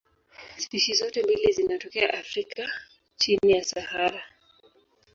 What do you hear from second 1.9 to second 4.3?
Afrika chini ya Sahara.